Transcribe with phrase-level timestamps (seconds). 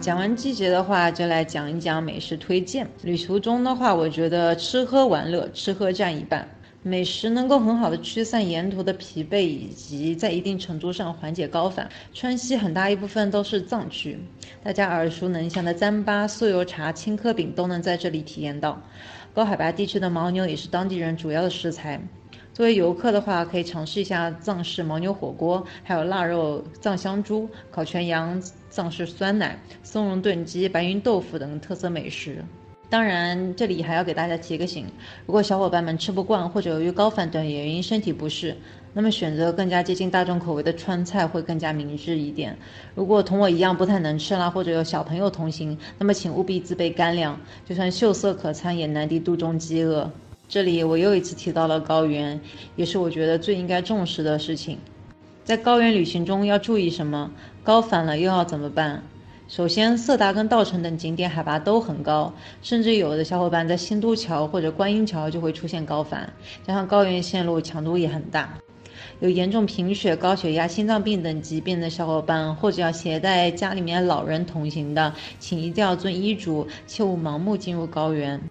[0.00, 2.86] 讲完季节的话，就来讲一讲美食推荐。
[3.02, 6.48] 旅途中的话，我觉得吃喝玩乐，吃喝占一半。
[6.84, 11.88] 美食能够很好的驱散沿途的疲惫，以及在一定程度上缓解高反。
[12.14, 14.16] 川西很大一部分都是藏区，
[14.62, 18.80] 大家耳熟能详的糌粑、酥油茶、青稞饼都能在这里体验到。
[19.34, 22.00] 高海拔地区的牦牛也是当地人主要的食材。
[22.54, 28.40] 作为游客的话，可以尝试一下藏式牦牛火锅，还有腊肉藏香猪、烤全羊、
[28.70, 32.44] 藏式酸奶、松茸炖鸡、白云豆腐等特色美食。
[32.90, 34.86] 当然，这里还要给大家提个醒：
[35.26, 38.56] 如果小伙伴们吃不惯，或者由于高反等原因身体不适，
[38.94, 42.56] 那么选择更加接近大众口味的川菜会更加明智一点。
[42.94, 47.38] 如果同我一样不太能吃辣，或者有小朋友同行，那么请务必自备干粮，
[47.68, 50.10] 就算秀色可餐，也难敌肚中饥饿。
[50.48, 52.40] 这里我又一次提到了高原，
[52.74, 54.78] 也是我觉得最应该重视的事情。
[55.44, 57.30] 在高原旅行中要注意什么？
[57.62, 59.02] 高反了又要怎么办？
[59.48, 66.30] 首先，色达跟稻城等景点海拔都很高，甚至有的小伙伴在新都桥或者观音桥就会出现高反，
[66.66, 68.52] 加上高原线路强度也很大，
[69.20, 78.47] 有严重贫血、高血压、心脏病等疾病的小伙伴，或者要携带家里面老人同行的，请一定要遵医嘱，切勿盲目进入高原。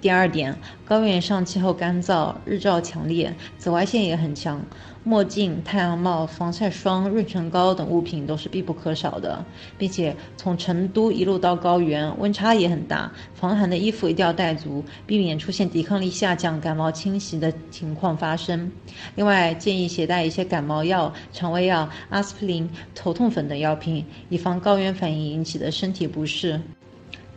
[0.00, 0.56] 第二点，
[0.86, 4.64] 高原上气候干燥，日照强烈，紫外线也很强，
[5.04, 9.44] 墨镜、太阳帽、防晒霜、润唇膏等物品都是必不可少的。
[9.76, 18.72] 并且从成都一路到高原，温差也很大，防寒的衣服一定要带足，避免出现抵抗力下降、感冒侵袭的情况发生。
[19.16, 26.58] 另外，建议携带一些感冒药、肠胃药、阿司匹林、头痛粉等药品，以防高原反应引起的身体不适。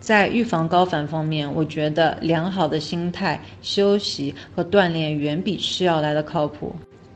[0.04, 6.76] 在预防高反方面，我觉得良好的心态、休息和锻炼远比吃药来的靠谱。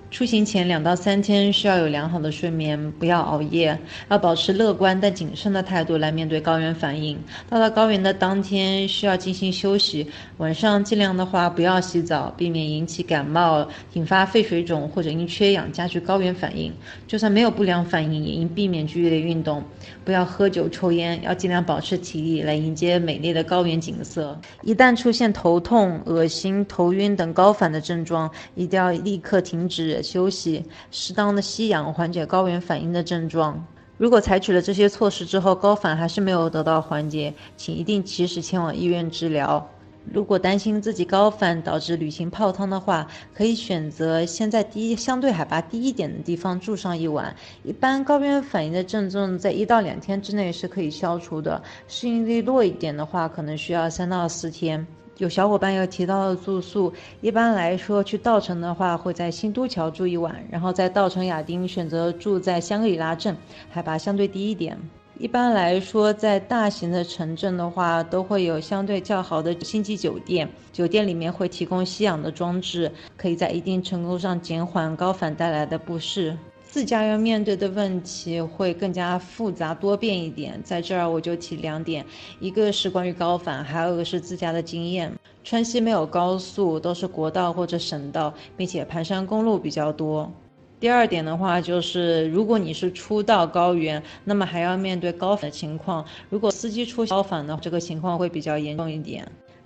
[0.09, 3.77] 出行前两到三天需要有良好的睡眠，不要熬夜，
[4.09, 7.19] 要保持乐观但谨慎的态度来面对高原反应。
[7.49, 16.71] 到达高原的当天需要进行休息，晚上尽量的话不要洗澡，避免引起感冒、引发肺水肿或者因缺氧加剧高原反应。
[17.05, 19.61] 就算没有不良反应，也应避免剧烈运动，
[20.05, 24.39] 不要喝酒抽烟，要尽量保持体力来迎接美丽的高原景色。
[24.63, 29.96] 一旦出现头痛、恶心、头晕等高反的症状，一定要立刻停止。
[30.01, 33.65] 休息，适当的吸氧，缓解高原反应的症状。
[33.97, 39.67] 如果采取了这些措施之后，高反还是没有得到缓解，请一定及时前往医院治疗。
[40.13, 47.35] 如果担心自己高反导致旅行泡汤的话，可以选择先在低相对海拔低一点的地方住上一晚。
[47.63, 54.87] 一般高原反应的症状在一到两天之内是可以消除的，适应力弱一点的话，可能需要三到四天。
[55.17, 63.35] 有小伙伴又提到了住宿，一般来说去稻城的话，会在新都桥住一晚，然后在稻城亚丁选择住在香格里拉镇，
[63.69, 64.77] 海拔相对低一点。
[65.17, 76.37] 一般来说，在大型的城镇的话，都会有相对较好的星级酒店，酒店里面会提供吸氧的装置，可以在一定程度上减缓高反带来的不适。
[76.69, 82.05] 自驾要面对的问题会更加复杂多变一点，在这儿我就提两点，
[82.39, 85.11] 一个是关于高反，还有一个是自驾的经验。
[85.43, 90.31] 川西没有高速，都是国道或者省道，并且盘山公路比较多。
[90.79, 99.25] 第二点的话就是，如果你是初到高原，那么还要面对高反的情况，如果司机出高反呢，这个情况会比较严重一点。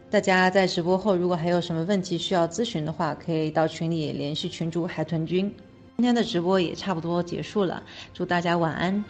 [0.09, 5.53] 大家在直播后如果还有什么问题需要咨询的话，可以到群里联系群主海豚君。
[5.97, 9.06] 今天的直播也差不多结束了，祝大家晚安，